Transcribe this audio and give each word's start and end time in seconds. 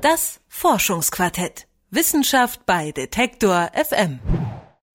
Das 0.00 0.40
Forschungsquartett. 0.48 1.66
Wissenschaft 1.90 2.64
bei 2.64 2.90
Detektor 2.90 3.68
FM. 3.74 4.18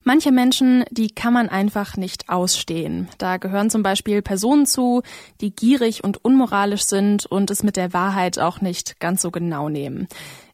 Manche 0.04 0.32
Menschen, 0.32 0.84
die 0.90 1.10
kann 1.10 1.32
man 1.32 1.48
einfach 1.48 1.96
nicht 1.96 2.28
ausstehen. 2.28 3.08
Da 3.20 3.38
gehören 3.38 3.70
zum 3.70 3.84
Beispiel 3.84 4.24
Personen 4.24 4.66
zu, 4.66 5.04
die 5.42 5.56
gierig 5.56 6.04
und 6.04 6.26
unmoralisch 6.26 6.86
sind 6.86 7.28
und 7.28 7.52
es 7.52 7.62
mit 7.62 7.76
der 7.76 7.94
Wahrheit 7.94 8.40
auch 8.40 8.62
nicht 8.62 9.00
ganz 9.00 9.22
so 9.22 9.30
genau 9.30 9.70
nehmen. 9.70 10.08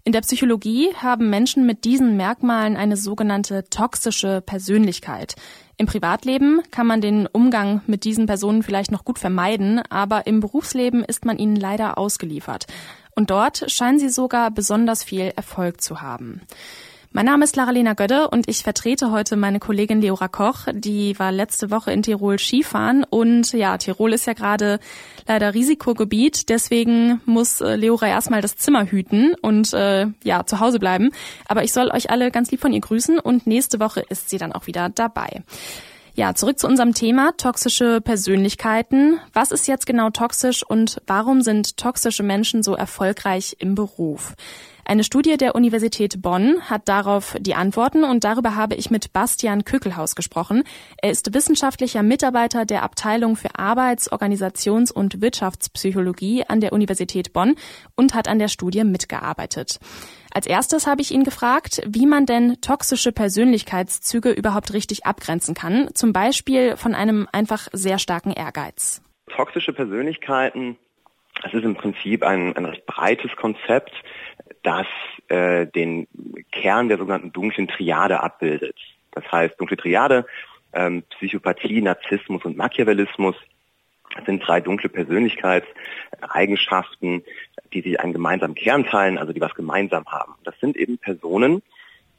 In 0.04 0.12
der 0.12 0.22
Psychologie 0.22 0.94
haben 0.96 1.30
Menschen 1.30 1.66
mit 1.66 1.86
diesen 1.86 2.18
Merkmalen 2.18 2.76
eine 2.76 2.98
sogenannte 2.98 3.66
toxische 3.70 4.42
Persönlichkeit. 4.42 5.36
Im 5.78 5.86
Privatleben 5.86 6.62
kann 6.72 6.88
man 6.88 7.00
den 7.00 7.28
Umgang 7.28 7.82
mit 7.88 8.04
diesen 8.04 8.26
Personen 8.26 8.64
vielleicht 8.64 8.92
noch 8.92 9.06
gut 9.06 9.20
vermeiden, 9.20 9.82
aber 9.90 10.28
im 10.28 10.40
Berufsleben 10.40 11.04
ist 11.04 11.24
man 11.24 11.38
ihnen 11.38 11.56
leider 11.56 11.98
ausgeliefert. 11.98 12.68
Und 13.16 13.30
dort 13.30 13.72
scheinen 13.72 14.00
sie 14.00 14.10
sogar 14.10 14.52
besonders 14.52 15.04
viel 15.04 15.32
Erfolg 15.36 15.82
zu 15.82 16.02
haben. 16.02 16.42
Mein 17.14 17.26
Name 17.26 17.44
ist 17.44 17.58
Lara-Lena 17.58 17.94
Gödde 17.94 18.30
und 18.30 18.48
ich 18.48 18.64
vertrete 18.64 19.12
heute 19.12 19.36
meine 19.36 19.60
Kollegin 19.60 20.00
Leora 20.00 20.30
Koch. 20.30 20.68
Die 20.72 21.20
war 21.20 21.34
letzte 21.34 21.70
Woche 21.70 21.92
in 21.92 22.04
Tirol 22.04 22.40
Skifahren 22.40 23.04
und 23.04 23.52
ja, 23.52 23.78
Tirol 23.78 24.14
ist 24.14 24.28
ja 24.28 24.34
gerade 24.34 24.80
leider 25.28 25.54
Risikogebiet. 25.54 26.48
Deswegen 26.48 27.20
muss 27.26 27.60
äh, 27.60 27.76
Leora 27.76 28.08
erstmal 28.08 28.40
das 28.40 28.56
Zimmer 28.56 28.86
hüten 28.86 29.34
und 29.42 29.74
äh, 29.74 30.08
ja, 30.24 30.46
zu 30.46 30.62
Hause 30.62 30.80
bleiben. 30.80 31.12
Aber 31.50 31.66
ich 31.66 31.74
soll 31.74 31.92
euch 31.92 32.10
alle 32.10 32.32
ganz 32.32 32.50
lieb 32.50 32.62
von 32.62 32.72
ihr 32.72 32.80
grüßen 32.80 33.20
und 33.20 33.46
nächste 33.46 33.82
Woche 33.82 34.06
ist 34.08 34.30
sie 34.30 34.38
dann 34.38 34.54
auch 34.54 34.68
wieder 34.68 34.88
dabei. 34.88 35.44
Ja, 36.14 36.36
zurück 36.36 36.60
zu 36.60 36.68
unserem 36.68 36.94
Thema 36.94 37.32
toxische 37.38 38.02
Persönlichkeiten. 38.02 39.20
Was 39.32 39.52
ist 39.52 39.68
jetzt 39.68 39.86
genau 39.86 40.10
toxisch 40.10 40.62
und 40.62 41.02
warum 41.08 41.42
sind 41.42 41.78
toxische 41.78 42.22
Menschen 42.22 42.64
so 42.64 42.76
erfolgreich 42.76 43.56
im 43.60 43.76
Beruf? 43.76 44.34
Eine 44.84 45.06
Studie 45.06 45.38
der 45.38 45.56
Universität 45.56 46.22
Bonn 46.22 46.58
hat 46.64 46.90
darauf 46.90 47.38
die 47.40 47.56
Antworten 47.56 48.04
und 48.04 48.26
darüber 48.26 48.56
habe 48.56 48.76
ich 48.76 48.92
mit 48.92 49.14
Bastian 49.14 49.64
Kückelhaus 49.64 50.16
gesprochen. 50.16 50.64
Er 51.02 51.12
ist 51.12 51.34
wissenschaftlicher 51.34 52.04
Mitarbeiter 52.04 52.66
der 52.66 52.84
Abteilung 52.84 53.38
für 53.38 53.58
Arbeits-, 53.58 54.12
Organisations- 54.12 54.92
und 54.92 55.22
Wirtschaftspsychologie 55.22 56.44
an 56.46 56.60
der 56.60 56.74
Universität 56.74 57.32
Bonn 57.32 57.56
und 57.96 58.16
hat 58.16 58.28
an 58.28 58.40
der 58.40 58.50
Studie 58.50 58.84
mitgearbeitet. 58.84 59.80
Als 60.34 60.48
erstes 60.48 60.88
habe 60.88 61.02
ich 61.02 61.12
ihn 61.12 61.24
gefragt, 61.24 61.82
wie 61.86 62.06
man 62.06 62.26
denn 62.26 62.62
toxische 62.62 63.12
Persönlichkeitszüge 63.12 64.32
überhaupt 64.32 64.74
richtig 64.74 65.06
abgrenzen 65.06 65.56
kann, 65.56 65.90
zum 65.94 66.14
Beispiel 66.14 66.78
von 66.78 66.96
einem 66.96 67.28
einfach 67.32 67.68
sehr 67.74 68.00
starken 68.00 68.32
Ehrgeiz. 68.32 69.02
Toxische 69.28 69.74
Persönlichkeiten, 69.74 70.78
das 71.42 71.54
ist 71.54 71.64
im 71.64 71.76
Prinzip 71.76 72.24
ein, 72.24 72.56
ein 72.56 72.66
recht 72.66 72.86
breites 72.86 73.32
Konzept 73.36 73.92
das 74.64 74.88
äh, 75.28 75.68
den 75.68 76.08
Kern 76.52 76.88
der 76.88 76.98
sogenannten 76.98 77.32
dunklen 77.32 77.68
Triade 77.68 78.22
abbildet. 78.22 78.76
Das 79.12 79.30
heißt, 79.32 79.60
dunkle 79.60 79.78
Triade, 79.78 80.26
ähm, 80.74 81.04
Psychopathie, 81.10 81.82
Narzissmus 81.82 82.46
und 82.46 82.58
Machiavellismus 82.58 83.36
sind 84.26 84.46
drei 84.46 84.60
dunkle 84.62 84.90
Persönlichkeitseigenschaften, 84.90 87.24
die 87.74 87.82
sich 87.82 88.00
einen 88.00 88.14
gemeinsamen 88.14 88.56
Kern 88.56 88.86
teilen, 88.86 89.18
also 89.18 89.34
die 89.34 89.42
was 89.42 89.54
gemeinsam 89.56 90.06
haben. 90.08 90.36
Das 90.44 90.58
sind 90.60 90.78
eben 90.78 90.98
Personen, 90.98 91.62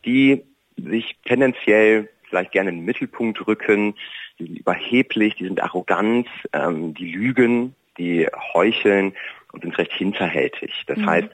die 0.04 0.44
sich 0.76 1.16
tendenziell 1.24 2.10
vielleicht 2.28 2.52
gerne 2.52 2.70
in 2.70 2.76
den 2.76 2.84
Mittelpunkt 2.84 3.44
rücken, 3.46 3.94
die 4.38 4.46
sind 4.46 4.58
überheblich, 4.58 5.34
die 5.36 5.44
sind 5.44 5.62
arrogant, 5.62 6.28
ähm, 6.52 6.92
die 6.94 7.12
lügen, 7.12 7.74
die 7.98 8.26
heucheln 8.54 9.14
und 9.52 9.62
sind 9.62 9.76
recht 9.76 9.92
hinterhältig. 9.92 10.84
Das 10.86 10.98
mhm. 10.98 11.06
heißt, 11.06 11.28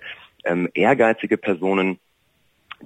ähm, 0.45 0.69
ehrgeizige 0.75 1.39
Personen, 1.39 2.01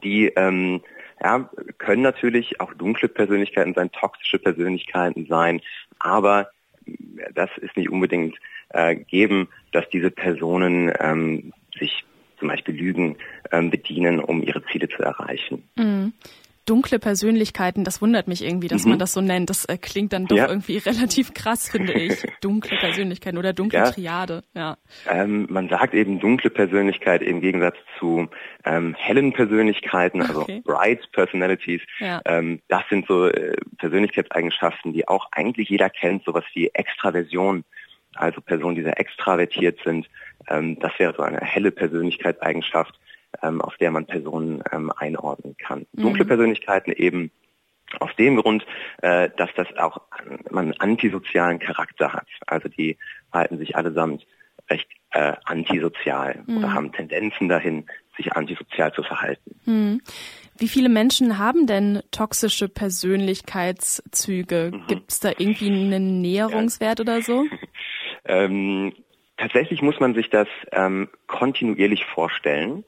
die 0.03 0.27
ähm, 0.37 0.83
ja, 1.23 1.49
können 1.79 2.03
natürlich 2.03 2.61
auch 2.61 2.75
dunkle 2.75 3.09
Persönlichkeiten 3.09 3.75
sein, 3.75 3.93
toxische 3.93 4.39
Persönlichkeiten 4.39 5.27
sein, 5.27 5.63
aber 5.99 6.51
das 7.35 7.51
ist 7.61 7.77
nicht 7.77 7.91
unbedingt 7.91 8.37
äh, 8.71 8.97
geben, 8.97 9.49
dass 9.73 9.89
diese 9.91 10.11
Personen 10.11 10.93
ähm, 10.99 11.53
sich 11.79 12.05
zum 12.39 12.49
Beispiel 12.49 12.75
Lügen 12.75 13.17
ähm, 13.53 13.71
bedienen, 13.71 14.19
um 14.21 14.43
ihre 14.43 14.65
Ziele 14.67 14.89
zu 14.89 15.03
erreichen. 15.03 15.63
Mhm 15.77 16.13
dunkle 16.65 16.99
Persönlichkeiten, 16.99 17.85
das 17.85 18.01
wundert 18.01 18.29
mich 18.29 18.45
irgendwie, 18.45 18.69
dass 18.69 18.85
mhm. 18.85 18.91
man 18.91 18.99
das 18.99 19.13
so 19.13 19.21
nennt. 19.21 19.51
Das 19.51 19.65
äh, 19.65 19.77
klingt 19.77 20.13
dann 20.13 20.27
doch 20.27 20.37
ja. 20.37 20.49
irgendwie 20.49 20.79
relativ 20.87 21.35
krass, 21.35 21.69
finde 21.69 21.93
ich. 21.93 22.23
Dunkle 22.41 22.77
Persönlichkeiten 22.79 23.39
oder 23.39 23.53
dunkle 23.53 23.81
ja. 23.81 23.91
Triade. 23.91 24.43
Ja. 24.55 24.77
Ähm, 25.09 25.47
man 25.51 25.69
sagt 25.69 25.95
eben 25.95 26.21
dunkle 26.21 26.51
Persönlichkeit 26.51 27.23
im 27.23 27.41
Gegensatz 27.41 27.77
zu 27.99 28.29
ähm, 28.65 28.95
hellen 28.99 29.33
Persönlichkeiten, 29.33 30.23
also 30.23 30.43
okay. 30.43 30.63
bright 30.65 31.11
Personalities. 31.13 31.83
Ja. 31.99 32.21
Ähm, 32.25 32.61
das 32.69 32.83
sind 32.89 33.07
so 33.07 33.27
äh, 33.27 33.57
Persönlichkeitseigenschaften, 33.79 34.93
die 34.93 35.09
auch 35.09 35.27
eigentlich 35.33 35.69
jeder 35.69 35.91
kennt, 35.91 36.25
sowas 36.25 36.45
wie 36.55 36.69
Extraversion. 36.69 37.65
Also 38.15 38.43
Personen, 38.43 38.77
die 38.77 38.83
sehr 38.83 39.01
extravertiert 39.01 39.81
sind. 39.85 40.07
Ähm, 40.49 40.79
das 40.79 40.93
wäre 40.99 41.15
so 41.17 41.23
eine 41.23 41.41
helle 41.41 41.71
Persönlichkeitseigenschaft 41.71 42.99
ähm, 43.43 43.61
auf 43.61 43.77
der 43.77 43.91
man 43.91 44.07
Personen 44.07 44.63
ähm, 44.73 44.93
einordnen 44.97 45.57
kann. 45.57 45.87
Mhm. 45.93 46.03
Dunkle 46.03 46.25
Persönlichkeiten 46.25 46.93
eben 46.93 47.31
aus 48.01 48.11
dem 48.19 48.37
Grund, 48.37 48.65
äh, 49.03 49.31
dass 49.37 49.51
das 49.57 49.67
auch 49.77 50.01
man 50.51 50.67
einen 50.67 50.81
antisozialen 50.81 51.59
Charakter 51.59 52.13
hat. 52.13 52.27
Also 52.47 52.69
die 52.69 52.97
verhalten 53.31 53.59
sich 53.59 53.77
allesamt 53.77 54.27
recht 54.71 54.89
äh, 55.11 55.35
antisozial 55.45 56.43
mhm. 56.47 56.59
oder 56.59 56.73
haben 56.73 56.93
Tendenzen 56.93 57.49
dahin, 57.49 57.87
sich 58.17 58.33
antisozial 58.33 58.93
zu 58.93 59.03
verhalten. 59.03 59.61
Mhm. 59.65 60.01
Wie 60.59 60.69
viele 60.69 60.89
Menschen 60.89 61.39
haben 61.39 61.67
denn 61.67 62.03
toxische 62.11 62.69
Persönlichkeitszüge? 62.69 64.71
Mhm. 64.73 64.87
Gibt 64.87 65.11
es 65.11 65.21
da 65.21 65.31
irgendwie 65.31 65.71
einen 65.71 66.21
Näherungswert 66.21 66.99
ja. 66.99 67.03
oder 67.03 67.23
so? 67.23 67.47
ähm, 68.25 68.93
tatsächlich 69.37 69.83
muss 69.83 69.99
man 69.99 70.15
sich 70.15 70.31
das 70.31 70.49
ähm, 70.73 71.09
kontinuierlich 71.27 72.05
vorstellen 72.05 72.85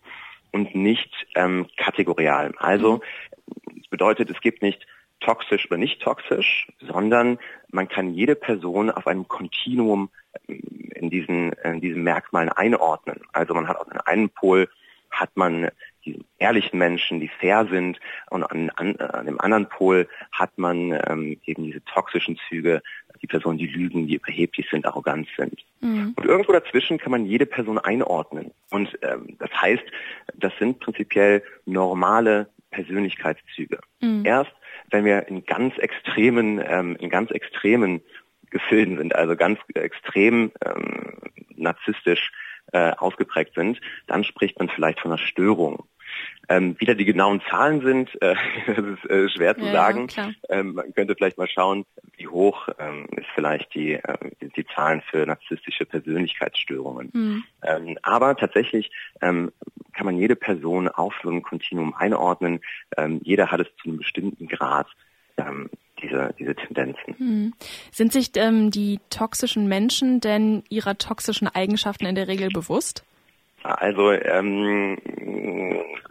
und 0.55 0.73
nicht 0.77 1.11
ähm, 1.35 1.67
kategorial. 1.77 2.55
Also 2.59 3.01
das 3.77 3.89
bedeutet, 3.89 4.31
es 4.31 4.41
gibt 4.41 4.63
nicht 4.63 4.87
toxisch 5.19 5.67
oder 5.67 5.79
nicht 5.79 6.01
toxisch, 6.01 6.69
sondern 6.79 7.39
man 7.73 7.89
kann 7.89 8.15
jede 8.15 8.37
Person 8.37 8.89
auf 8.89 9.09
einem 9.09 9.27
Kontinuum 9.27 10.11
ähm, 10.47 10.61
in 10.95 11.11
diesen, 11.11 11.53
in 11.65 11.81
diesen 11.81 12.05
Merkmalen 12.05 12.51
einordnen. 12.51 13.21
Also 13.33 13.53
man 13.53 13.67
hat 13.67 13.79
auf 13.79 13.89
den 13.89 13.99
einen 14.01 14.31
Pol 14.31 14.69
hat 15.11 15.37
man 15.37 15.71
die 16.05 16.25
ehrlichen 16.39 16.79
Menschen, 16.79 17.19
die 17.19 17.29
fair 17.29 17.67
sind, 17.71 17.99
und 18.31 18.45
an, 18.45 18.71
an, 18.71 18.97
an 18.97 19.27
dem 19.27 19.41
anderen 19.41 19.69
Pol 19.69 20.09
hat 20.31 20.57
man 20.57 20.93
ähm, 21.09 21.41
eben 21.47 21.65
diese 21.65 21.85
toxischen 21.85 22.39
Züge, 22.49 22.83
die 23.25 23.29
Personen, 23.29 23.57
die 23.57 23.67
lügen, 23.67 24.07
die 24.07 24.17
überheblich 24.17 24.69
sind, 24.71 24.85
arrogant 24.85 25.27
sind. 25.35 25.65
Mhm. 25.81 26.13
Und 26.15 26.27
irgendwo 26.27 26.53
dazwischen 26.53 26.99
kann 26.99 27.11
man 27.11 27.25
jede 27.25 27.47
Person 27.47 27.79
einordnen. 27.79 28.51
Und 28.71 28.91
ähm, 29.01 29.37
das 29.39 29.51
heißt, 29.51 29.83
das 30.35 30.53
sind 30.59 30.79
prinzipiell 30.79 31.43
normale 31.65 32.51
Persönlichkeitszüge. 32.71 33.79
Mhm. 34.03 34.27
Erst 34.27 34.53
wenn 34.91 35.07
wir 35.07 35.27
in 35.29 35.47
ganz 35.47 35.79
extremen, 35.79 36.63
ähm, 36.67 36.97
in 36.97 37.09
ganz 37.09 37.31
extremen 37.31 38.03
Gefilden 38.51 38.99
sind, 38.99 39.15
also 39.15 39.37
ganz 39.37 39.59
extrem 39.73 40.53
ähm, 40.63 41.15
narzisstisch 41.57 42.31
äh, 42.73 42.91
ausgeprägt 42.91 43.55
sind, 43.55 43.81
dann 44.07 44.23
spricht 44.23 44.59
man 44.59 44.69
vielleicht 44.69 45.01
von 45.01 45.13
einer 45.13 45.19
Störung. 45.19 45.85
Ähm, 46.49 46.77
wieder 46.79 46.95
die 46.95 47.05
genauen 47.05 47.41
Zahlen 47.51 47.81
sind, 47.83 48.11
äh, 48.23 48.35
das 48.67 48.79
ist 48.79 49.11
äh, 49.11 49.29
schwer 49.29 49.57
zu 49.57 49.65
ja, 49.65 49.73
sagen. 49.73 50.09
Ähm, 50.49 50.75
man 50.75 50.93
könnte 50.95 51.15
vielleicht 51.15 51.39
mal 51.39 51.49
schauen, 51.49 51.85
wie 52.17 52.27
hoch 52.27 52.69
ähm, 52.79 53.07
ist 53.17 53.27
vielleicht 53.35 53.75
die, 53.75 53.95
äh, 53.95 54.17
die 54.57 54.67
Zahlen 54.67 55.03
für 55.11 55.27
narzisstische 55.27 55.87
Persönlichkeitsstörungen. 55.87 57.11
Mhm. 57.13 57.45
Aber 58.03 58.37
tatsächlich 58.37 58.91
ähm, 59.23 59.53
kann 59.95 60.07
man 60.07 60.19
jede 60.19 60.37
Person 60.37 60.89
auf 60.89 61.15
so 61.23 61.31
ein 61.31 61.43
Kontinuum 61.43 61.95
einordnen. 61.95 62.61
Ähm, 62.97 63.21
jeder 63.25 63.51
hat 63.51 63.61
es 63.61 63.69
zu 63.83 63.89
einem 63.89 63.99
bestimmten 63.99 64.49
Grad 64.49 64.87
diese, 66.01 66.35
diese 66.39 66.55
Tendenzen. 66.55 67.19
Hm. 67.19 67.55
Sind 67.91 68.13
sich 68.13 68.31
ähm, 68.37 68.71
die 68.71 69.01
toxischen 69.11 69.67
Menschen 69.69 70.21
denn 70.21 70.63
ihrer 70.69 70.97
toxischen 70.97 71.49
Eigenschaften 71.49 72.07
in 72.07 72.15
der 72.15 72.29
Regel 72.29 72.51
bewusst? 72.51 73.05
Also, 73.63 74.13
ähm, 74.13 74.99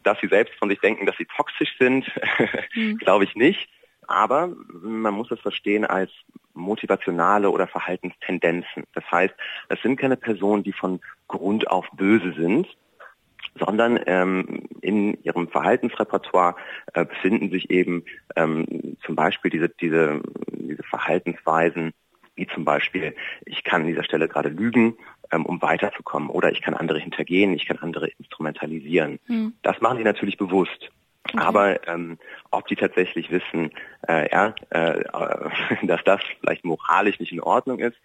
dass 0.03 0.19
sie 0.19 0.27
selbst 0.27 0.53
von 0.55 0.69
sich 0.69 0.79
denken, 0.79 1.05
dass 1.05 1.17
sie 1.17 1.27
toxisch 1.35 1.75
sind, 1.79 2.05
hm. 2.73 2.97
glaube 2.97 3.23
ich 3.23 3.35
nicht. 3.35 3.69
Aber 4.07 4.53
man 4.81 5.13
muss 5.13 5.31
es 5.31 5.39
verstehen 5.39 5.85
als 5.85 6.11
motivationale 6.53 7.49
oder 7.49 7.67
Verhaltenstendenzen. 7.67 8.83
Das 8.93 9.03
heißt, 9.09 9.33
es 9.69 9.81
sind 9.81 9.97
keine 9.97 10.17
Personen, 10.17 10.63
die 10.63 10.73
von 10.73 10.99
Grund 11.27 11.69
auf 11.69 11.87
böse 11.93 12.33
sind, 12.33 12.67
sondern 13.59 13.99
ähm, 14.05 14.67
in 14.81 15.21
ihrem 15.23 15.47
Verhaltensrepertoire 15.47 16.55
äh, 16.93 17.05
befinden 17.05 17.51
sich 17.51 17.69
eben 17.69 18.03
ähm, 18.35 18.97
zum 19.05 19.15
Beispiel 19.15 19.51
diese, 19.51 19.69
diese, 19.69 20.21
diese 20.51 20.83
Verhaltensweisen, 20.83 21.93
wie 22.35 22.47
zum 22.47 22.65
Beispiel, 22.65 23.15
ich 23.45 23.63
kann 23.63 23.81
an 23.81 23.87
dieser 23.87 24.03
Stelle 24.03 24.27
gerade 24.27 24.49
lügen, 24.49 24.97
um 25.41 25.61
weiterzukommen. 25.61 26.29
Oder 26.29 26.51
ich 26.51 26.61
kann 26.61 26.73
andere 26.73 26.99
hintergehen, 26.99 27.53
ich 27.53 27.65
kann 27.65 27.79
andere 27.79 28.09
instrumentalisieren. 28.19 29.19
Mhm. 29.27 29.53
Das 29.63 29.81
machen 29.81 29.97
die 29.97 30.03
natürlich 30.03 30.37
bewusst. 30.37 30.91
Okay. 31.25 31.37
Aber 31.37 31.87
ähm, 31.87 32.19
ob 32.51 32.67
die 32.67 32.75
tatsächlich 32.75 33.31
wissen, 33.31 33.71
äh, 34.07 34.29
ja, 34.31 34.53
äh, 34.69 35.03
dass 35.83 36.03
das 36.03 36.21
vielleicht 36.39 36.65
moralisch 36.65 37.19
nicht 37.19 37.31
in 37.31 37.41
Ordnung 37.41 37.79
ist, 37.79 37.97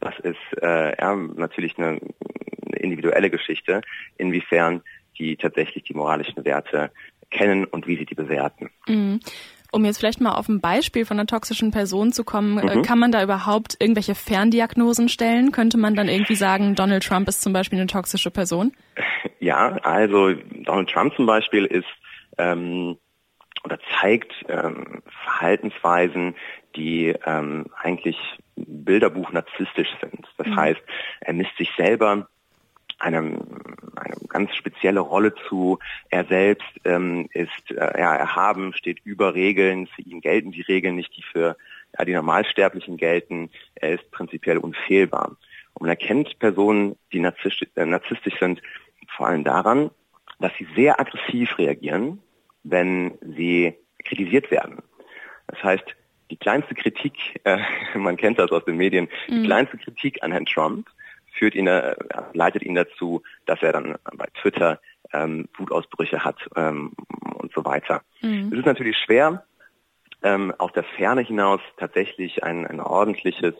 das 0.00 0.18
ist 0.20 0.62
äh, 0.62 0.96
ja, 1.00 1.16
natürlich 1.16 1.78
eine, 1.78 1.98
eine 2.66 2.76
individuelle 2.78 3.30
Geschichte, 3.30 3.80
inwiefern 4.18 4.82
die 5.18 5.36
tatsächlich 5.36 5.84
die 5.84 5.94
moralischen 5.94 6.44
Werte 6.44 6.90
kennen 7.30 7.64
und 7.64 7.86
wie 7.86 7.96
sie 7.96 8.04
die 8.04 8.14
bewerten. 8.14 8.70
Mhm. 8.86 9.20
Um 9.74 9.84
jetzt 9.84 9.98
vielleicht 9.98 10.20
mal 10.20 10.32
auf 10.32 10.48
ein 10.48 10.60
Beispiel 10.60 11.04
von 11.04 11.18
einer 11.18 11.26
toxischen 11.26 11.72
Person 11.72 12.12
zu 12.12 12.22
kommen, 12.22 12.58
äh, 12.58 12.76
mhm. 12.76 12.82
kann 12.82 13.00
man 13.00 13.10
da 13.10 13.22
überhaupt 13.22 13.76
irgendwelche 13.80 14.14
Ferndiagnosen 14.14 15.08
stellen? 15.08 15.50
Könnte 15.50 15.78
man 15.78 15.96
dann 15.96 16.08
irgendwie 16.08 16.36
sagen, 16.36 16.76
Donald 16.76 17.04
Trump 17.04 17.28
ist 17.28 17.42
zum 17.42 17.52
Beispiel 17.52 17.78
eine 17.78 17.88
toxische 17.88 18.30
Person? 18.30 18.72
Ja, 19.40 19.76
also 19.82 20.32
Donald 20.62 20.88
Trump 20.88 21.14
zum 21.16 21.26
Beispiel 21.26 21.66
ist 21.66 21.84
ähm, 22.38 22.96
oder 23.62 23.78
zeigt 24.00 24.32
ähm, 24.48 25.02
Verhaltensweisen, 25.24 26.34
die 26.76 27.14
ähm, 27.26 27.66
eigentlich 27.82 28.16
Bilderbuch 28.56 29.32
narzisstisch 29.32 29.88
sind. 30.00 30.26
Das 30.38 30.46
mhm. 30.46 30.56
heißt, 30.56 30.80
er 31.20 31.32
misst 31.34 31.54
sich 31.58 31.70
selber 31.76 32.26
einem, 32.98 33.73
eine 34.04 34.28
ganz 34.28 34.54
spezielle 34.54 35.00
Rolle 35.00 35.34
zu. 35.48 35.78
Er 36.10 36.24
selbst 36.24 36.68
ähm, 36.84 37.28
ist 37.32 37.70
äh, 37.70 38.00
ja, 38.00 38.14
erhaben, 38.14 38.72
steht 38.74 39.00
über 39.04 39.34
Regeln. 39.34 39.86
Für 39.86 40.02
ihn 40.02 40.20
gelten 40.20 40.52
die 40.52 40.62
Regeln 40.62 40.96
nicht, 40.96 41.16
die 41.16 41.22
für 41.22 41.56
ja, 41.98 42.04
die 42.04 42.14
Normalsterblichen 42.14 42.96
gelten. 42.96 43.50
Er 43.74 43.94
ist 43.94 44.10
prinzipiell 44.10 44.58
unfehlbar. 44.58 45.36
Und 45.74 45.82
man 45.82 45.90
erkennt 45.90 46.38
Personen, 46.38 46.96
die 47.12 47.20
narzisstisch, 47.20 47.68
äh, 47.76 47.84
narzisstisch 47.84 48.38
sind, 48.38 48.62
vor 49.16 49.28
allem 49.28 49.44
daran, 49.44 49.90
dass 50.40 50.52
sie 50.58 50.66
sehr 50.74 50.98
aggressiv 51.00 51.58
reagieren, 51.58 52.20
wenn 52.62 53.18
sie 53.36 53.74
kritisiert 54.04 54.50
werden. 54.50 54.82
Das 55.46 55.62
heißt, 55.62 55.84
die 56.30 56.36
kleinste 56.36 56.74
Kritik, 56.74 57.14
äh, 57.44 57.58
man 57.98 58.16
kennt 58.16 58.38
das 58.38 58.50
aus 58.50 58.64
den 58.64 58.76
Medien, 58.76 59.08
mhm. 59.28 59.42
die 59.42 59.46
kleinste 59.46 59.78
Kritik 59.78 60.22
an 60.22 60.32
Herrn 60.32 60.46
Trump 60.46 60.88
führt 61.38 61.54
ihn, 61.54 61.66
äh, 61.66 61.94
leitet 62.32 62.62
ihn 62.62 62.74
dazu, 62.74 63.22
dass 63.46 63.62
er 63.62 63.72
dann 63.72 63.96
bei 64.16 64.26
Twitter 64.40 64.80
ähm, 65.12 65.48
Wutausbrüche 65.56 66.24
hat 66.24 66.36
ähm, 66.56 66.92
und 67.34 67.52
so 67.52 67.64
weiter. 67.64 68.02
Mhm. 68.22 68.50
Es 68.52 68.58
ist 68.60 68.66
natürlich 68.66 68.96
schwer, 68.96 69.44
ähm, 70.22 70.52
aus 70.58 70.72
der 70.72 70.84
Ferne 70.84 71.20
hinaus 71.20 71.60
tatsächlich 71.76 72.42
ein, 72.42 72.66
eine 72.66 72.86
ordentliches, 72.86 73.54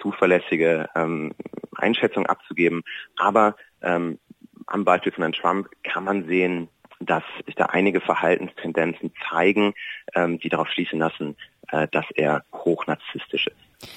zuverlässige 0.00 0.88
ähm, 0.94 1.32
Einschätzung 1.76 2.26
abzugeben. 2.26 2.82
Aber 3.16 3.56
ähm, 3.82 4.18
am 4.66 4.84
Beispiel 4.84 5.12
von 5.12 5.22
Herrn 5.22 5.32
Trump 5.32 5.68
kann 5.82 6.04
man 6.04 6.26
sehen, 6.26 6.68
dass 7.00 7.22
sich 7.46 7.54
da 7.54 7.66
einige 7.66 8.00
Verhaltenstendenzen 8.00 9.12
zeigen, 9.28 9.74
ähm, 10.14 10.38
die 10.38 10.50
darauf 10.50 10.68
schließen 10.68 10.98
lassen, 10.98 11.36
äh, 11.68 11.88
dass 11.90 12.04
er 12.14 12.44
hochnarzisstisch 12.52 13.46
ist. 13.46 13.90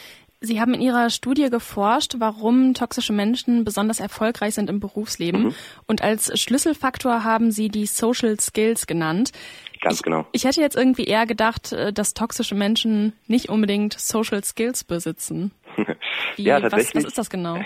Sie 0.45 0.59
haben 0.59 0.73
in 0.73 0.81
Ihrer 0.81 1.09
Studie 1.09 1.49
geforscht, 1.49 2.15
warum 2.17 2.73
toxische 2.73 3.13
Menschen 3.13 3.63
besonders 3.63 4.01
erfolgreich 4.01 4.53
sind 4.53 4.69
im 4.69 4.81
Berufsleben. 4.81 5.43
Mhm. 5.43 5.55
Und 5.87 6.01
als 6.01 6.37
Schlüsselfaktor 6.37 7.23
haben 7.23 7.49
Sie 7.49 7.69
die 7.69 7.85
Social 7.85 8.37
Skills 8.41 8.85
genannt. 8.85 9.31
Ganz 9.79 9.99
ich, 9.99 10.03
genau. 10.03 10.27
Ich 10.33 10.43
hätte 10.43 10.59
jetzt 10.59 10.75
irgendwie 10.75 11.05
eher 11.05 11.25
gedacht, 11.25 11.71
äh, 11.71 11.93
dass 11.93 12.13
toxische 12.13 12.55
Menschen 12.55 13.13
nicht 13.27 13.47
unbedingt 13.47 13.93
Social 13.93 14.43
Skills 14.43 14.83
besitzen. 14.83 15.51
Wie, 16.35 16.43
ja, 16.43 16.59
tatsächlich. 16.59 16.95
Was, 16.95 17.03
was 17.03 17.09
ist 17.11 17.17
das 17.17 17.29
genau? 17.29 17.59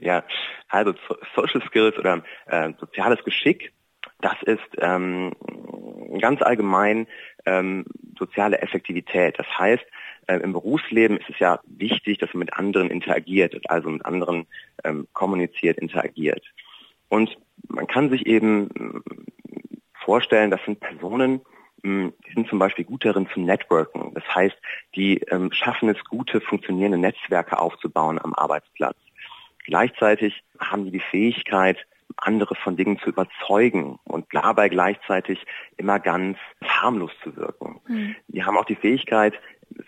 Ja, 0.00 0.24
also 0.68 0.92
Social 1.36 1.62
Skills 1.68 1.96
oder 1.96 2.24
äh, 2.46 2.72
soziales 2.80 3.22
Geschick, 3.22 3.72
das 4.20 4.34
ist 4.42 4.58
ähm, 4.78 5.32
ganz 6.20 6.42
allgemein 6.42 7.06
ähm, 7.46 7.84
soziale 8.18 8.58
Effektivität. 8.58 9.38
Das 9.38 9.46
heißt, 9.56 9.84
äh, 10.26 10.36
im 10.36 10.52
Berufsleben 10.52 11.16
ist 11.16 11.28
es 11.30 11.38
ja 11.38 11.60
wichtig, 11.66 12.18
dass 12.18 12.32
man 12.34 12.40
mit 12.40 12.54
anderen 12.54 12.90
interagiert, 12.90 13.54
also 13.70 13.90
mit 13.90 14.04
anderen 14.04 14.46
ähm, 14.84 15.06
kommuniziert, 15.12 15.78
interagiert. 15.78 16.44
Und 17.08 17.36
man 17.68 17.86
kann 17.86 18.10
sich 18.10 18.26
eben 18.26 18.70
äh, 18.70 19.60
vorstellen, 20.04 20.50
das 20.50 20.60
sind 20.64 20.80
Personen, 20.80 21.40
hm, 21.82 22.12
die 22.26 22.32
sind 22.32 22.48
zum 22.48 22.58
Beispiel 22.58 22.84
gut 22.84 23.04
darin 23.04 23.28
zu 23.32 23.40
networken. 23.40 24.12
Das 24.14 24.24
heißt, 24.34 24.56
die 24.94 25.18
ähm, 25.30 25.52
schaffen 25.52 25.88
es, 25.88 26.02
gute, 26.04 26.40
funktionierende 26.40 26.98
Netzwerke 26.98 27.58
aufzubauen 27.58 28.18
am 28.22 28.34
Arbeitsplatz. 28.34 28.96
Gleichzeitig 29.64 30.42
haben 30.58 30.84
die 30.84 30.90
die 30.90 31.00
Fähigkeit, 31.00 31.78
andere 32.16 32.54
von 32.54 32.76
Dingen 32.76 32.98
zu 32.98 33.10
überzeugen 33.10 33.98
und 34.04 34.26
dabei 34.32 34.68
gleichzeitig 34.68 35.44
immer 35.76 35.98
ganz 35.98 36.38
harmlos 36.62 37.10
zu 37.22 37.36
wirken. 37.36 37.80
Mhm. 37.88 38.16
Die 38.28 38.44
haben 38.44 38.56
auch 38.56 38.64
die 38.64 38.76
Fähigkeit, 38.76 39.34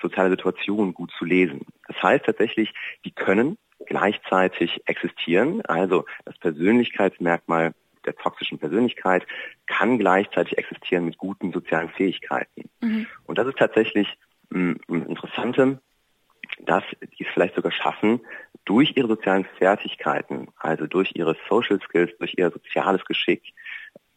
soziale 0.00 0.31
Situationen 0.31 0.94
gut 0.94 1.12
zu 1.19 1.25
lesen. 1.25 1.61
Das 1.87 2.02
heißt 2.02 2.25
tatsächlich, 2.25 2.73
die 3.05 3.12
können 3.12 3.58
gleichzeitig 3.87 4.81
existieren. 4.87 5.62
Also 5.67 6.05
das 6.25 6.38
Persönlichkeitsmerkmal 6.38 7.75
der 8.05 8.17
toxischen 8.17 8.58
Persönlichkeit 8.58 9.26
kann 9.67 9.99
gleichzeitig 9.99 10.58
existieren 10.58 11.05
mit 11.06 11.19
guten 11.19 11.52
sozialen 11.52 11.88
Fähigkeiten. 11.90 12.70
Mhm. 12.81 13.06
Und 13.25 13.38
das 13.38 13.49
ist 13.49 13.58
tatsächlich 13.58 14.17
ein 14.50 14.78
Interessante, 14.88 15.81
dass 16.61 16.84
die 17.19 17.25
es 17.25 17.31
vielleicht 17.34 17.56
sogar 17.56 17.72
schaffen, 17.72 18.20
durch 18.64 18.96
ihre 18.96 19.08
sozialen 19.08 19.44
Fertigkeiten, 19.58 20.49
also 20.56 20.87
durch 20.87 21.12
ihre 21.14 21.37
Social 21.49 21.81
Skills, 21.82 22.17
durch 22.19 22.34
ihr 22.37 22.50
soziales 22.50 23.05
Geschick, 23.05 23.55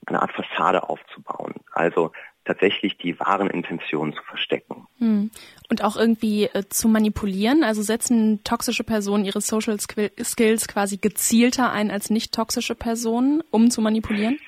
eine 0.06 0.22
Art 0.22 0.32
Fassade 0.32 0.88
aufzubauen. 0.88 1.56
Also 1.72 2.12
tatsächlich 2.46 2.98
die 2.98 3.20
wahren 3.20 3.50
Intentionen 3.50 4.14
zu 4.14 4.24
verstecken. 4.24 4.88
Hm. 5.00 5.32
Und 5.70 5.84
auch 5.84 5.96
irgendwie 5.96 6.46
äh, 6.46 6.64
zu 6.70 6.88
manipulieren? 6.88 7.64
Also 7.64 7.82
setzen 7.82 8.44
toxische 8.44 8.84
Personen 8.84 9.26
ihre 9.26 9.42
Social 9.42 9.78
Skills 9.80 10.68
quasi 10.68 10.98
gezielter 10.98 11.72
ein 11.72 11.92
als 11.92 12.10
nicht 12.10 12.34
toxische 12.34 12.76
Personen, 12.76 13.42
um 13.52 13.72
zu 13.72 13.82
manipulieren? 13.82 14.40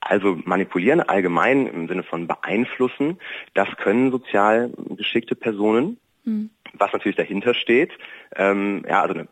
Also 0.00 0.36
manipulieren 0.44 1.00
allgemein 1.00 1.66
im 1.66 1.86
Sinne 1.86 2.02
von 2.02 2.26
beeinflussen, 2.26 3.18
das 3.54 3.68
können 3.76 4.10
sozial 4.10 4.72
geschickte 4.96 5.36
Personen. 5.36 5.98
Hm. 6.24 6.50
Was 6.74 6.92
natürlich 6.92 7.16
dahinter 7.16 7.54
steht, 7.54 7.90
ähm, 8.34 8.84
ja, 8.88 9.02
also 9.02 9.22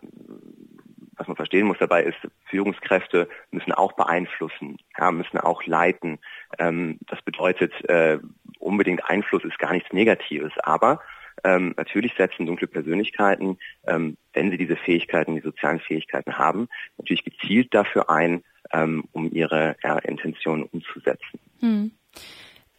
was 1.21 1.29
man 1.29 1.37
verstehen 1.37 1.67
muss 1.67 1.77
dabei 1.79 2.03
ist, 2.05 2.17
Führungskräfte 2.47 3.29
müssen 3.51 3.73
auch 3.73 3.93
beeinflussen, 3.93 4.79
ja, 4.99 5.13
müssen 5.13 5.39
auch 5.39 5.65
leiten. 5.67 6.19
Ähm, 6.59 6.99
das 7.09 7.21
bedeutet, 7.23 7.73
äh, 7.89 8.19
unbedingt 8.59 9.05
Einfluss 9.05 9.45
ist 9.45 9.59
gar 9.59 9.73
nichts 9.73 9.93
Negatives, 9.93 10.53
aber 10.63 11.01
ähm, 11.45 11.75
natürlich 11.77 12.15
setzen 12.17 12.47
dunkle 12.47 12.69
Persönlichkeiten, 12.69 13.59
ähm, 13.87 14.17
wenn 14.33 14.51
sie 14.51 14.57
diese 14.57 14.77
Fähigkeiten, 14.77 15.35
die 15.35 15.43
sozialen 15.43 15.81
Fähigkeiten 15.81 16.39
haben, 16.39 16.69
natürlich 16.97 17.25
gezielt 17.25 17.75
dafür 17.75 18.09
ein, 18.09 18.43
ähm, 18.73 19.05
um 19.13 19.31
ihre 19.31 19.77
ja, 19.83 19.99
Intentionen 19.99 20.65
umzusetzen. 20.65 21.39
Hm. 21.61 21.93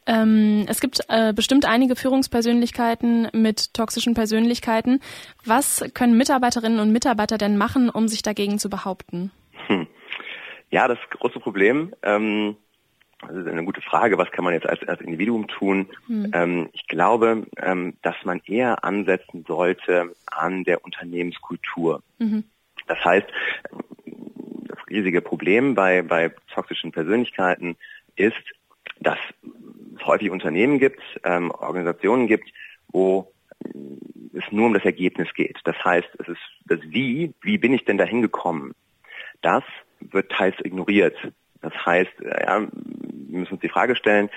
Ähm, 0.07 0.65
es 0.67 0.81
gibt 0.81 1.01
äh, 1.09 1.33
bestimmt 1.33 1.65
einige 1.65 1.95
Führungspersönlichkeiten 1.95 3.29
mit 3.33 3.73
toxischen 3.73 4.13
Persönlichkeiten. 4.13 4.99
Was 5.45 5.83
können 5.93 6.17
Mitarbeiterinnen 6.17 6.79
und 6.79 6.91
Mitarbeiter 6.91 7.37
denn 7.37 7.57
machen, 7.57 7.89
um 7.89 8.07
sich 8.07 8.23
dagegen 8.23 8.59
zu 8.59 8.69
behaupten? 8.69 9.31
Hm. 9.67 9.87
Ja, 10.71 10.87
das 10.87 10.97
große 11.09 11.39
Problem, 11.39 11.93
ähm, 12.01 12.55
das 13.21 13.35
ist 13.35 13.47
eine 13.47 13.63
gute 13.63 13.81
Frage, 13.81 14.17
was 14.17 14.31
kann 14.31 14.43
man 14.43 14.53
jetzt 14.53 14.67
als, 14.67 14.81
als 14.87 15.01
Individuum 15.01 15.47
tun? 15.47 15.89
Hm. 16.07 16.31
Ähm, 16.33 16.69
ich 16.73 16.87
glaube, 16.87 17.45
ähm, 17.57 17.93
dass 18.01 18.15
man 18.23 18.41
eher 18.45 18.83
ansetzen 18.83 19.45
sollte 19.47 20.15
an 20.25 20.63
der 20.63 20.83
Unternehmenskultur. 20.83 22.01
Mhm. 22.17 22.45
Das 22.87 23.03
heißt, 23.05 23.27
das 24.67 24.77
riesige 24.89 25.21
Problem 25.21 25.75
bei, 25.75 26.01
bei 26.01 26.33
toxischen 26.53 26.91
Persönlichkeiten 26.91 27.77
ist, 28.15 28.41
dass 28.99 29.19
es 30.01 30.07
häufig 30.07 30.31
Unternehmen 30.31 30.79
gibt, 30.79 31.01
ähm, 31.23 31.51
Organisationen 31.51 32.27
gibt, 32.27 32.51
wo 32.91 33.31
es 34.33 34.51
nur 34.51 34.67
um 34.67 34.73
das 34.73 34.85
Ergebnis 34.85 35.33
geht. 35.33 35.59
Das 35.63 35.75
heißt, 35.83 36.09
es 36.19 36.27
ist 36.27 36.41
das 36.65 36.79
Wie, 36.83 37.33
wie 37.41 37.57
bin 37.57 37.73
ich 37.73 37.85
denn 37.85 37.97
dahin 37.97 38.21
gekommen? 38.21 38.73
Das 39.41 39.63
wird 39.99 40.31
teils 40.31 40.55
ignoriert. 40.63 41.15
Das 41.61 41.73
heißt, 41.85 42.21
äh, 42.21 42.43
ja, 42.45 42.61
wir 42.61 43.39
müssen 43.39 43.53
uns 43.53 43.61
die 43.61 43.69
Frage 43.69 43.95
stellen, 43.95 44.29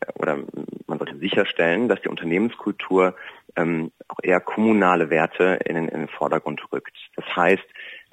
äh, 0.00 0.12
oder 0.14 0.38
man 0.86 0.98
sollte 0.98 1.18
sicherstellen, 1.18 1.88
dass 1.88 2.00
die 2.02 2.08
Unternehmenskultur 2.08 3.14
ähm, 3.56 3.90
auch 4.08 4.18
eher 4.22 4.40
kommunale 4.40 5.10
Werte 5.10 5.58
in 5.64 5.74
den, 5.74 5.88
in 5.88 6.00
den 6.00 6.08
Vordergrund 6.08 6.60
rückt. 6.72 6.96
Das 7.16 7.24
heißt, 7.34 7.66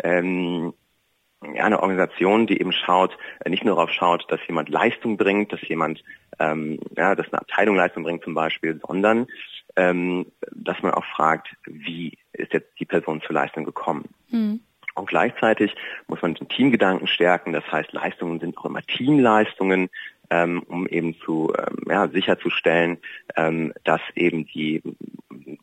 ähm, 0.04 0.74
ja, 1.44 1.64
eine 1.64 1.82
Organisation, 1.82 2.48
die 2.48 2.60
eben 2.60 2.72
schaut, 2.72 3.18
äh, 3.44 3.50
nicht 3.50 3.64
nur 3.64 3.76
darauf 3.76 3.92
schaut, 3.92 4.26
dass 4.30 4.40
jemand 4.48 4.70
Leistung 4.70 5.18
bringt, 5.18 5.54
dass 5.54 5.62
jemand, 5.68 6.04
ähm, 6.40 6.80
ja, 6.96 7.16
dass 7.16 7.28
eine 7.28 7.42
Abteilung 7.42 7.76
Leistung 7.76 8.04
bringt 8.04 8.24
zum 8.24 8.34
Beispiel, 8.34 8.80
sondern 8.86 9.28
ähm, 9.76 10.26
dass 10.52 10.82
man 10.82 10.94
auch 10.94 11.06
fragt, 11.06 11.50
wie 11.66 12.18
ist 12.34 12.54
jetzt 12.54 12.80
die 12.80 12.86
Person 12.86 13.22
zur 13.22 13.36
Leistung 13.36 13.64
gekommen. 13.64 14.06
Mhm. 14.30 14.62
Und 14.96 15.08
gleichzeitig 15.08 15.76
muss 16.08 16.22
man 16.24 16.34
den 16.34 16.50
Teamgedanken 16.50 17.08
stärken. 17.08 17.54
Das 17.54 17.72
heißt, 17.72 17.94
Leistungen 17.94 18.40
sind 18.40 18.58
auch 18.58 18.66
immer 18.66 18.82
Teamleistungen, 18.82 19.90
ähm, 20.32 20.64
um 20.68 20.88
eben 20.88 21.16
zu 21.20 21.54
ähm, 21.56 21.84
ja, 21.88 22.08
sicherzustellen, 22.08 22.98
ähm, 23.36 23.74
dass 23.84 24.02
eben 24.16 24.48
die 24.48 24.82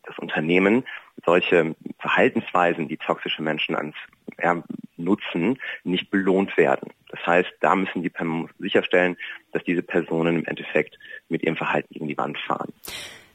das 0.03 0.17
Unternehmen 0.17 0.85
solche 1.25 1.75
Verhaltensweisen, 1.99 2.87
die 2.87 2.97
toxische 2.97 3.41
Menschen 3.41 3.75
ans 3.75 3.95
ja, 4.41 4.63
nutzen, 4.97 5.59
nicht 5.83 6.09
belohnt 6.09 6.57
werden. 6.57 6.91
Das 7.09 7.25
heißt, 7.25 7.49
da 7.61 7.75
müssen 7.75 8.03
die 8.03 8.11
sicherstellen, 8.59 9.17
dass 9.51 9.63
diese 9.63 9.81
Personen 9.81 10.39
im 10.39 10.45
Endeffekt 10.45 10.97
mit 11.29 11.43
ihrem 11.43 11.55
Verhalten 11.55 11.93
gegen 11.93 12.07
die 12.07 12.17
Wand 12.17 12.37
fahren. 12.39 12.73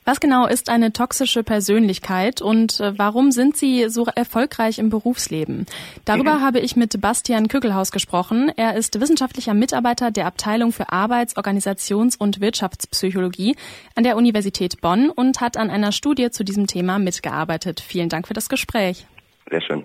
Was 0.05 0.19
genau 0.19 0.47
ist 0.47 0.71
eine 0.71 0.93
toxische 0.93 1.45
Persönlichkeit 1.45 2.40
und 2.40 2.81
äh, 2.81 2.99
warum 2.99 3.31
sind 3.33 3.57
sie 3.57 3.88
so 3.90 4.07
erfolgreich 4.07 4.79
im 4.79 4.88
Berufsleben? 4.88 5.67
Darüber 6.07 6.37
mhm. 6.37 6.40
habe 6.40 6.59
ich 6.59 6.75
mit 6.75 7.00
Bastian 7.00 7.49
Kügelhaus 7.49 7.93
gesprochen. 7.93 8.50
Er 8.57 8.75
ist 8.75 8.99
wissenschaftlicher 8.99 9.52
Mitarbeiter 9.52 10.11
der 10.11 10.26
Abteilung 10.26 10.73
für 10.73 10.90
Arbeits-, 10.90 11.37
Organisations- 11.37 12.17
und 12.17 12.40
Wirtschaftspsychologie 12.40 13.57
an 13.95 14.05
der 14.05 14.17
Universität 14.17 14.81
Bonn 14.81 15.11
und 15.11 15.40
hat 15.40 15.59
an 15.59 15.71
einer 15.71 15.93
Studie 15.93 16.31
zu 16.31 16.45
diesem 16.45 16.67
Thema 16.67 16.99
mitgearbeitet. 16.99 17.81
Vielen 17.81 18.09
Dank 18.09 18.26
für 18.26 18.35
das 18.35 18.49
Gespräch. 18.49 19.07
Sehr 19.50 19.61
schön. 19.61 19.85